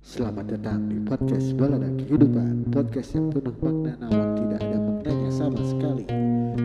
[0.00, 2.72] Selamat datang di podcast Balada Kehidupan.
[2.72, 6.08] Podcast yang penuh makna namun tidak ada maknanya sama sekali.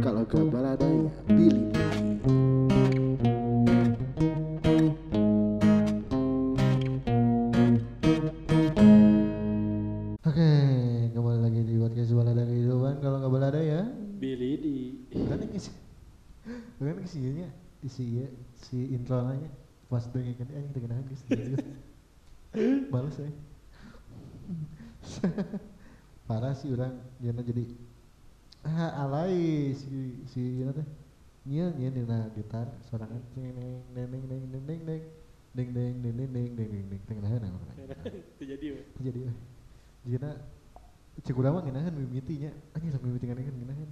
[0.00, 1.68] Kalau gak balada ya pilih
[10.24, 10.50] Oke,
[11.12, 12.94] kembali lagi di podcast Balada Kehidupan.
[13.04, 13.84] Kalau nggak balada ya,
[14.16, 14.76] Billy di.
[15.12, 15.76] Ini sih,
[17.04, 17.48] isinya
[17.84, 18.24] isi
[18.56, 19.52] si intro nya
[19.92, 21.84] pas dengerin kan anjing terkenalan guys.
[22.92, 23.30] Males ya.
[26.28, 27.64] Parah sih orang yana jadi
[28.64, 30.88] ah alay si si yana teh.
[31.48, 33.56] Nya nya dina gitar sorangan neng
[33.96, 35.02] neng neng neng neng neng neng
[35.56, 37.50] ding ding ding ding ding ding ding ding terkenalan
[38.36, 38.82] itu jadi we.
[39.00, 39.36] jadi eh
[40.06, 40.30] jika
[41.24, 43.90] cek urang mah ngeunaheun mimitinya anjing sok mimiti ngeunaheun ngeunaheun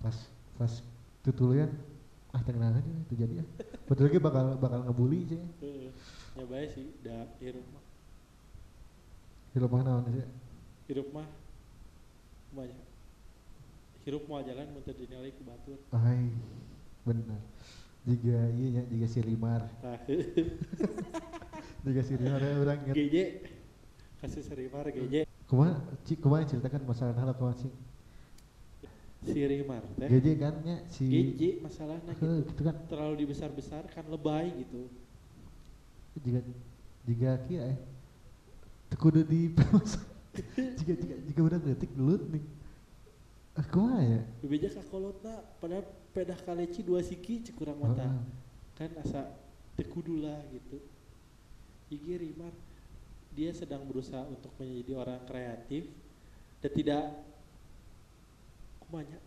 [0.00, 0.16] pas
[0.56, 0.72] pas
[1.22, 1.70] tutuluyan
[2.32, 3.48] ah teu ngeunaheun ya, itu jadi ah
[3.84, 5.38] betul lagi bakal bakal ngebully sih.
[6.34, 7.83] Ya bae sih, da hirup mah.
[9.54, 10.26] Hirup mah naon sih
[10.84, 11.24] Hirup mah
[12.52, 12.82] banyak.
[14.04, 15.78] Hirup mau jalan mun teu dinilai ku batur.
[15.90, 16.28] ai
[17.02, 17.40] benar
[18.04, 19.96] jika iya nya jika si Rimar Tah.
[21.80, 23.16] jika si Rimar ya urang inget GJ
[24.20, 27.72] kasus Rimar GJ kumaha cik kumaha ceritakan masalah halap kumaha sih
[29.24, 30.08] si Rimar teh.
[30.12, 32.44] GJ kan nya si GJ masalahnya gitu.
[32.44, 34.84] gitu kan Terlalu dibesar-besarkan lebay gitu.
[36.20, 36.40] jika
[37.04, 37.78] jika kia eh
[38.98, 39.50] kudu di
[40.78, 42.44] jika jika jika udah detik gelut nih.
[43.54, 44.20] Ah kumaha ya?
[44.42, 45.30] Bebeja ka kolotna
[45.62, 48.06] padahal pedah kaleci dua siki cek urang mah tah.
[48.10, 48.22] Heeh.
[48.74, 49.30] kan asa
[49.78, 50.82] tekudu lah gitu.
[51.94, 52.50] Igi Rimar
[53.30, 55.86] dia sedang berusaha untuk menjadi orang kreatif
[56.58, 57.04] dan tidak
[58.82, 59.18] kumanya.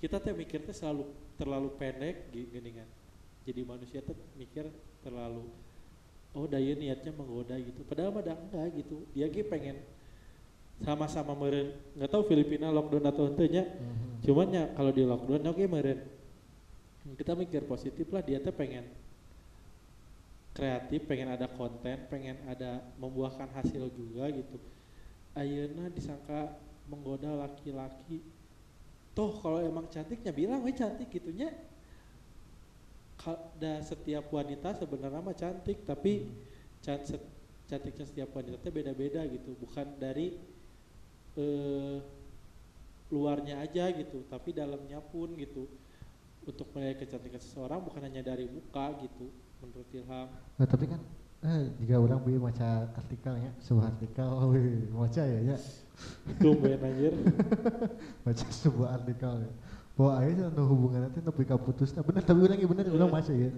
[0.00, 1.08] Kita teh mikir teh selalu
[1.40, 2.88] terlalu pendek gi- gini kan.
[3.48, 4.68] Jadi manusia teh mikir
[5.00, 5.48] terlalu
[6.34, 7.82] oh daya niatnya menggoda gitu.
[7.86, 9.02] Padahal mah dah enggak gitu.
[9.14, 9.82] Dia ge pengen
[10.80, 11.74] sama-sama meren.
[11.98, 14.24] Nggak tahu Filipina lockdown atau henteu nya Mhm.
[14.24, 16.00] cuman ya kalau di lockdown oke meren.
[17.16, 18.22] Kita mikir positif lah.
[18.22, 18.86] Dia tuh pengen
[20.50, 24.58] kreatif pengen ada konten pengen ada membuahkan hasil juga gitu.
[25.34, 26.58] Ayeuna disangka
[26.90, 28.18] menggoda laki-laki.
[29.14, 31.54] Toh kalau emang cantiknya bilang we cantik gitunya
[33.60, 36.24] da setiap wanita sebenarnya mah cantik tapi
[36.80, 37.28] can- se-
[37.68, 39.52] cantiknya setiap wanita teh beda-beda gitu.
[39.60, 40.36] Bukan dari
[41.38, 41.98] eh
[43.10, 45.68] luarnya aja gitu tapi dalamnya pun gitu.
[46.40, 49.28] Untuk menilai kecantikan seseorang bukan hanya dari muka gitu
[49.60, 50.28] menurut Ilham.
[50.56, 51.00] Nah, tapi kan
[51.40, 55.56] eh jika orang beli maca artikelnya sebuah artikel wih maca ya ya.
[56.40, 57.12] Tumben anjir.
[58.24, 59.52] Baca sebuah artikel ya
[60.00, 61.92] bahwa akhirnya nu hubungan nanti nepi ka putus.
[61.92, 63.52] Nah bener tapi orang bener orang maca ya.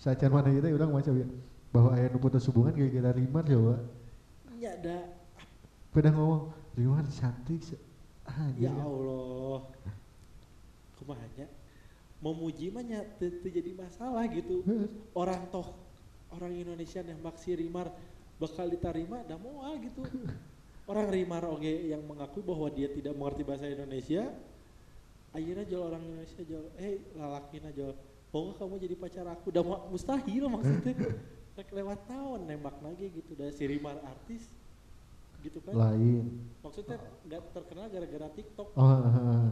[0.00, 1.28] Sacan mana kita orang maca ya.
[1.68, 3.80] Bahwa ayah nu putus hubungan gara-gara rimar ya Wak.
[4.56, 4.98] ya ada.
[5.92, 7.60] Pada ngomong rimar cantik
[8.24, 8.80] ah ya gila.
[8.80, 9.60] Allah.
[10.96, 11.46] Kumahanya
[12.24, 12.80] memuji mah
[13.44, 14.64] jadi masalah gitu.
[15.12, 15.76] Orang toh
[16.32, 17.92] orang Indonesia nembak si Rimar
[18.40, 20.00] bakal diterima dah moal gitu.
[20.88, 24.32] Orang Rimar oge yang mengakui bahwa dia tidak mengerti bahasa Indonesia
[25.30, 27.92] akhirnya jual orang Indonesia jual eh lalakina jual
[28.28, 29.48] mau kamu jadi pacar aku.
[29.48, 30.94] Udah mu- mustahil maksudnya.
[31.56, 33.32] Rek lewat tahun nembak lagi gitu.
[33.32, 34.46] Dari si Rimar artis
[35.40, 35.72] gitu kan?
[35.74, 36.28] Lain.
[36.60, 38.68] Maksudnya nggak terkenal gara-gara TikTok.
[38.72, 38.84] Oh.
[38.86, 39.50] Ya kan,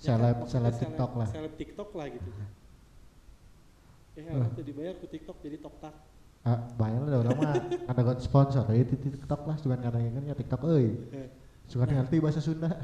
[0.00, 1.28] seleb maksudnya seleb tiktok lah.
[1.28, 2.30] seleb TikTok lah gitu.
[4.12, 5.94] Eh orang tuh dibayar ke TikTok jadi tok tak.
[6.42, 7.52] Ah bayar lah orang mah.
[7.90, 8.64] Ada got sponsor.
[8.70, 11.28] Ya di tiktok lah suka ngadang kan ya tiktok euy Eh,
[11.66, 12.00] suka Nah.
[12.00, 12.70] ngerti bahasa Sunda.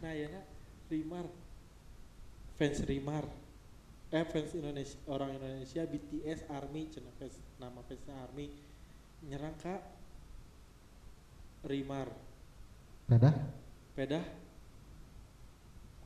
[0.00, 0.44] Nah ya nak
[0.90, 1.26] Rimar.
[2.56, 3.26] Fans Rimar.
[4.14, 8.48] Eh fans Indonesia orang Indonesia BTS Army cenah fans nama fansnya Army.
[9.26, 9.82] Nyerang kak.
[11.66, 12.08] Rimar.
[13.10, 13.34] Dadah
[13.96, 14.22] pedah.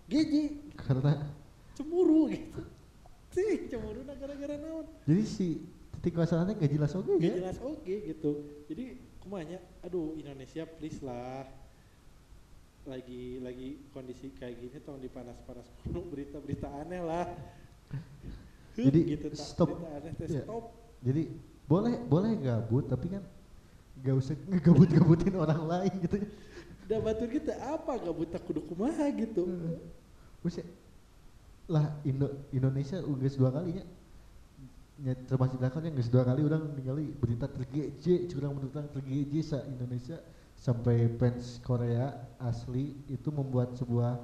[0.09, 0.73] Gigi.
[0.75, 1.29] Karena
[1.77, 2.61] cemburu gitu.
[3.31, 4.87] Sih cemburu nah gara-gara naon.
[5.07, 5.49] Jadi si
[6.01, 7.35] titik masalahnya gak jelas oke Gak ya?
[7.47, 8.33] jelas oke gitu.
[8.67, 8.85] Jadi
[9.21, 11.45] kumanya aduh Indonesia please lah
[12.89, 17.29] lagi lagi kondisi kayak gini tolong dipanas-panas kuno berita-berita aneh lah.
[18.73, 19.69] Jadi, gitu tak stop.
[19.77, 20.43] berita aneh teh Iya.
[20.49, 20.65] stop.
[21.05, 21.23] Jadi
[21.69, 23.23] boleh boleh gabut tapi kan
[24.01, 26.17] gak usah ngegabut-gabutin orang lain gitu.
[26.89, 28.01] Dan batur kita apa?
[28.01, 29.45] Gak buta kudu kumaha gitu.
[30.41, 30.73] Maksudnya,
[31.71, 33.85] lah Indo, Indonesia udah dua kali ya
[35.01, 40.21] ya termasuk belakang yang dua kali orang ningali berita tergeje curang berita tergeje sa Indonesia
[40.61, 44.21] sampai fans Korea asli itu membuat sebuah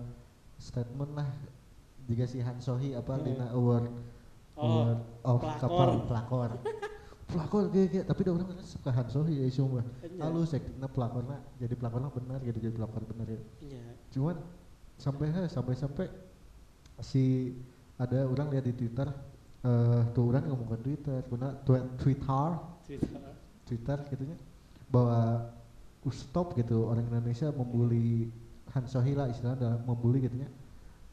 [0.54, 1.28] statement lah
[2.04, 3.24] jika si Han Sohee apa Hmm.
[3.24, 3.88] Lina Award
[4.56, 5.60] Oh, Award of pelakor.
[5.60, 6.50] kapal pelakor
[7.26, 10.22] pelakor kayak kayak tapi orang kan suka Hansohi ya cuma Iya.
[10.22, 13.84] halus aktingnya pelakornya jadi pelakornya benar gitu jadi pelakor benar ya Iya.
[14.08, 14.36] cuman
[14.96, 16.06] sampai he, sampai sampai
[17.00, 17.52] si
[17.96, 19.08] ada orang lihat di Twitter
[19.58, 22.48] eh tuh orang ngomong ke Twitter twe- Twitter
[22.86, 23.32] Twitter.
[23.66, 24.36] Twitter gitunya
[24.86, 25.50] bahwa
[26.10, 28.30] stop gitu orang Indonesia membuli
[28.74, 30.48] Han Sohi lah istilahnya dalam membuli gitu ya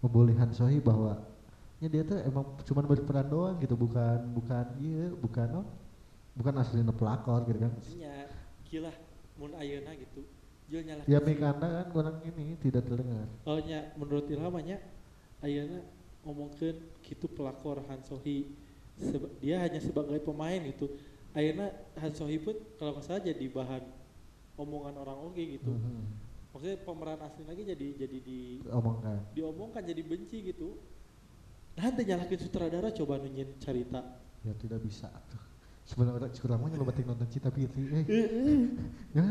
[0.03, 1.19] membuli Han Sohi bahwa
[1.79, 5.67] ya dia tuh emang cuman berperan doang gitu bukan bukan iya bukan oh,
[6.33, 8.15] bukan aslinya pelakor gitu kan Nya
[8.67, 8.93] gila
[9.37, 10.23] mun ayeuna gitu.
[10.69, 11.03] Jual nyala.
[11.05, 14.79] ya mik anda kan orang ini tidak terdengar Oh nya menurut Ilham nya
[15.43, 15.83] ayeuna
[16.23, 18.55] ngomongkeun kitu pelakor Han Sohi
[18.95, 20.85] Seba- dia hanya sebagai pemain gitu.
[21.33, 23.83] Ayeuna Han Sohi pun kalau nggak salah jadi bahan
[24.55, 25.71] omongan orang oke gitu.
[25.71, 26.03] Mhm.
[26.53, 28.39] Maksudnya pemeran asli lagi jadi jadi di
[28.69, 30.77] omongkan diomongkan jadi benci gitu.
[31.73, 34.21] Nanti nyalakin sutradara coba nunyin cerita.
[34.43, 35.39] ya tidak bisa tuh
[35.87, 38.03] sebenarnya kurang mah lo batik nonton Cita Piti eh
[39.15, 39.23] ya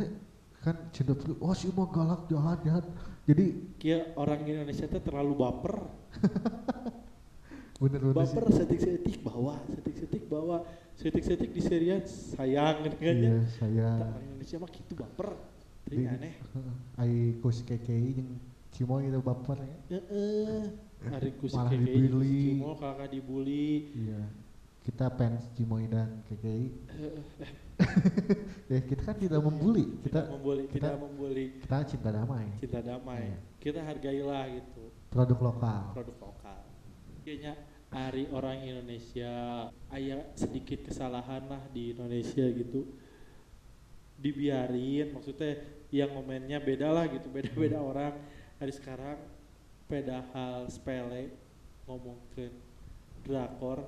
[0.65, 2.85] kan cinta Piti oh si mau galak jahat jahat
[3.29, 5.85] jadi Kia orang Indonesia teh terlalu baper.
[7.83, 8.35] bener-bener sih.
[8.39, 10.57] Baper setik-setik bawa, setik-setik bawa,
[10.97, 13.13] setik-setik di serian sayang kan ya.
[13.13, 15.31] iya saya Tak, Orang Indonesia mah gitu baper.
[15.83, 16.35] Tapi Di- aneh.
[17.01, 18.31] ai kus kekei jeung
[18.73, 20.63] Cimoy itu baper ya Heeh.
[21.05, 22.35] Hari ku si Malah Keke jeung dibully.
[22.35, 23.71] si Cimo kakak dibully.
[23.95, 24.23] iya
[24.83, 26.75] kita fans Cimoy dan kekei
[28.73, 32.81] ya kita kan tidak membuli Tidak kita membuli, kita- tidak membuli kita cinta damai cinta
[32.81, 33.23] damai.
[33.23, 33.39] Iya.
[33.59, 34.85] Kita hargailah gitu.
[35.07, 36.61] produk lokal produk lokal.
[37.23, 37.53] Kayaknya
[37.93, 39.33] hari orang Indonesia
[39.93, 42.91] ayah sedikit kesalahan lah di Indonesia gitu
[44.23, 45.59] dibiarin maksudnya
[45.91, 48.15] yang komennya beda lah gitu beda-beda orang.
[48.63, 49.19] Hari sekarang
[49.91, 51.35] beda hal sepele
[51.91, 52.47] ngomong ke
[53.27, 53.83] drakor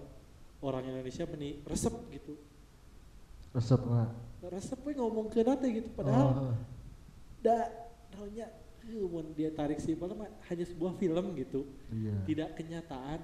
[0.58, 2.34] orang Indonesia meni resep gitu.
[3.54, 4.10] Resep mah
[4.44, 6.56] resep we ngomong ke nanti gitu padahal oh,
[7.40, 7.64] da
[8.12, 8.52] naonnya
[8.84, 11.64] heuh, mun dia tarik simpel mah hanya sebuah film gitu.
[11.88, 12.14] Iya.
[12.28, 13.20] Tidak kenyataan.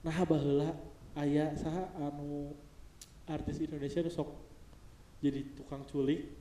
[0.00, 0.72] Nah baheula
[1.12, 2.56] aya saha anu
[3.28, 4.51] artis Indonesia nu sok
[5.22, 6.34] jadi tukang culik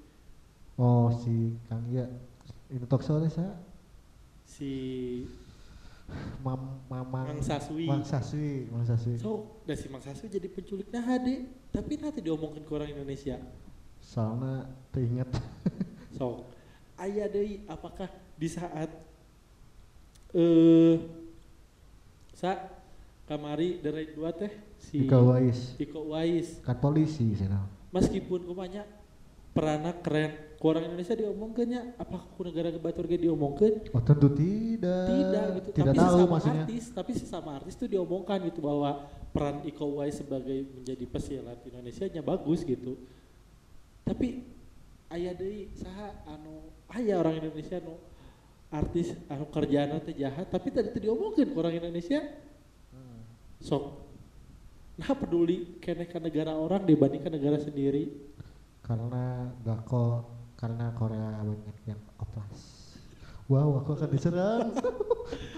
[0.82, 2.10] oh si Kang iya.
[2.72, 3.54] Ini talk show saya
[4.48, 4.72] si
[6.44, 7.36] mam mamang.
[7.36, 7.86] Mang Saswi.
[7.88, 9.16] Mang Saswi Mang Saswi.
[9.20, 10.88] So dan si Mang Saswi jadi penculik.
[10.92, 13.40] Nah hade tapi nanti diomongin ke orang Indonesia.
[14.02, 15.30] Soalnya teringat.
[16.22, 16.46] So
[17.00, 18.06] aya deui apakah
[18.38, 18.94] di saat
[20.38, 21.02] eh
[22.36, 22.70] sa
[23.26, 24.52] kamari dari dua teh?
[24.78, 25.80] Si Ika Wais.
[25.82, 26.62] Iko Wais.
[26.62, 28.88] Kan polisi sana meskipun kumanya
[29.52, 33.84] peranak keren ku orang Indonesia diomongkannya apakah ku negara batur ge diomongkan?
[33.92, 35.08] Oh tentu tidak.
[35.10, 35.70] Tidak gitu.
[35.76, 36.64] Tidak tapi tahu sesama maksudnya.
[36.64, 42.06] artis tapi sesama artis tuh diomongkan gitu bahwa peran Iko Uwais sebagai menjadi pesilat Indonesia
[42.08, 42.96] nya bagus gitu.
[44.08, 44.48] Tapi
[45.12, 48.00] aya deui saha anu aya orang Indonesia anu
[48.72, 52.24] artis anu kerjaan teh jahat tapi tadi teu diomongkeun ku orang Indonesia.
[53.62, 54.11] Sok
[55.02, 58.14] nah peduli kene ka negara orang dibandingkan negara sendiri.
[58.86, 62.82] Karena Gako karena Korea banyak yang oplas
[63.52, 64.70] wow aku akan diserang.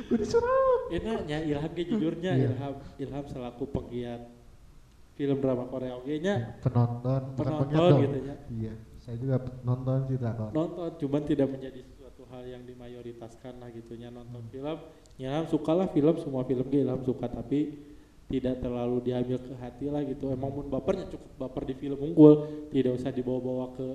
[0.04, 0.94] Aku diserang.
[0.94, 2.54] Enaknya Ilham ge jujurnya Iya.
[2.54, 4.22] Ilham Ilham selaku penggiat
[5.18, 8.36] film drama Korea oge nya penonton bukan penonton penonton gitu ya.
[8.50, 8.74] Iya
[9.04, 14.10] saya juga nonton sih drakor nonton cuman tidak menjadi sesuatu hal yang dimayoritaskan lah gitunya
[14.10, 14.78] nonton film.
[15.22, 17.78] Ilham suka lah film semua film ge Ilham suka tapi
[18.32, 20.32] tidak terlalu diambil ke hati lah gitu.
[20.32, 23.88] Emang mun bapernya cukup baper di film unggul tidak usah dibawa-bawa ke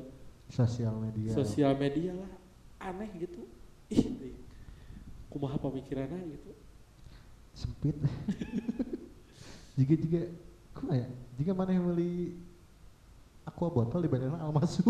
[0.49, 1.31] sosial media.
[1.33, 2.33] sosial media lah.
[2.79, 3.45] Aneh gitu.
[3.93, 4.37] Ih
[5.29, 6.51] kumaha pemikirannya gitu.
[7.53, 7.97] Sempit.
[9.79, 10.21] Jika jika
[10.75, 11.07] kok ya?
[11.39, 12.35] Jika mana yang beli
[13.47, 14.83] aqua botol di bandara almasu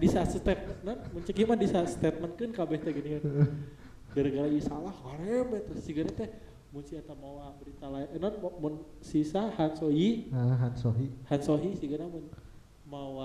[0.00, 3.22] di saat statement mencek mah di saat statement kan kabeh teh gini kan.
[4.14, 6.30] Gara-gara salah karem eta sigana teh
[6.74, 8.10] mun si eta mau berita lain.
[8.10, 12.26] Eh, non mun sisa Han Soyi nah Han Sohi Han Sohi sigana mun
[12.90, 13.22] mau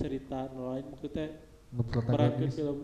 [0.00, 0.88] cerita nu lain.
[0.88, 1.36] Maksudnya
[1.68, 2.78] merankeun ngeprotagonis film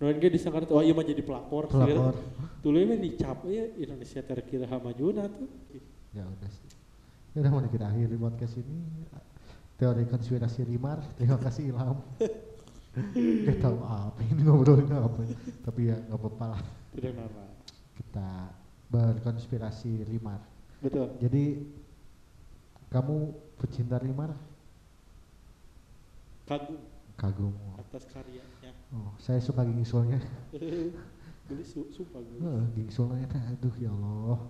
[0.00, 2.16] ge disangka oh ieu mah jadi pelakor pelakor
[2.64, 5.50] tuluy mah dicap ya Indonesia terkira hamajuna tuh
[6.16, 6.70] ya udah sih.
[7.36, 9.04] Ya udah mau kita akhiri podcast ini
[9.76, 11.04] teori konspirasi Rimar.
[11.20, 12.00] Terima kasih Ilham.
[13.46, 15.22] Gak tahu apa ini ngobrolin apa.
[15.62, 16.62] Tapi ya nggak apa-apa lah.
[16.96, 17.44] Tidak nama
[17.94, 18.30] kita
[18.88, 20.40] berkonspirasi Rimar
[20.80, 21.12] betul.
[21.20, 21.60] Jadi
[22.88, 23.16] kamu
[23.60, 24.32] pecinta Rimar
[26.48, 26.80] kagum
[27.20, 27.52] kagum.
[27.76, 30.16] Atas karyanya oh saya suka gingsulnya
[31.48, 34.40] beli su sumpah gue Heeh, gingsulnya aduh ya Allah